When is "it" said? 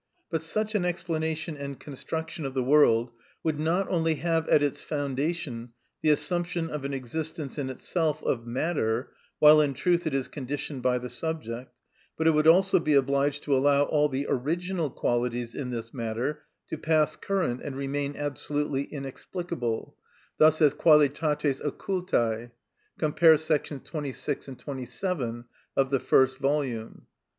10.07-10.15, 12.25-12.31